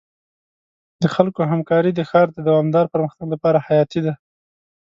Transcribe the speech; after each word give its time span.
د 1.01 1.03
خلکو 1.15 1.41
همکاري 1.51 1.91
د 1.95 2.01
ښار 2.09 2.27
د 2.33 2.37
دوامدار 2.47 2.85
پرمختګ 2.93 3.27
لپاره 3.33 3.63
حیاتي 3.67 3.99
ده. 4.05 4.13